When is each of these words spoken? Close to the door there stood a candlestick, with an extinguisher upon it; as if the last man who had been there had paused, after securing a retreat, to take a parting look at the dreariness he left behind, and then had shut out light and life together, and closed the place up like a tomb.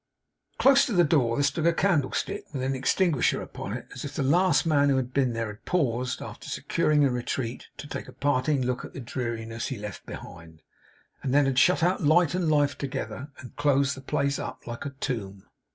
Close 0.57 0.83
to 0.83 0.93
the 0.93 1.03
door 1.03 1.35
there 1.35 1.43
stood 1.43 1.67
a 1.67 1.71
candlestick, 1.71 2.43
with 2.51 2.63
an 2.63 2.73
extinguisher 2.73 3.39
upon 3.39 3.71
it; 3.73 3.87
as 3.93 4.03
if 4.03 4.15
the 4.15 4.23
last 4.23 4.65
man 4.65 4.89
who 4.89 4.95
had 4.95 5.13
been 5.13 5.33
there 5.33 5.45
had 5.45 5.63
paused, 5.63 6.23
after 6.23 6.49
securing 6.49 7.05
a 7.05 7.11
retreat, 7.11 7.67
to 7.77 7.85
take 7.85 8.07
a 8.07 8.11
parting 8.11 8.63
look 8.63 8.83
at 8.83 8.93
the 8.93 8.99
dreariness 8.99 9.67
he 9.67 9.77
left 9.77 10.03
behind, 10.07 10.63
and 11.21 11.35
then 11.35 11.45
had 11.45 11.59
shut 11.59 11.83
out 11.83 12.01
light 12.01 12.33
and 12.33 12.49
life 12.49 12.75
together, 12.79 13.29
and 13.37 13.55
closed 13.57 13.95
the 13.95 14.01
place 14.01 14.39
up 14.39 14.65
like 14.65 14.87
a 14.87 14.95
tomb. 14.99 15.45